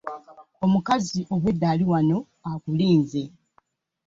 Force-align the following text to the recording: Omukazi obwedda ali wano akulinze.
Omukazi 0.65 1.19
obwedda 1.33 1.65
ali 1.73 1.85
wano 1.91 2.17
akulinze. 2.51 3.23